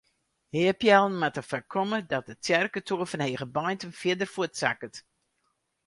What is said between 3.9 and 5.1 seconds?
fierder fuortsakket.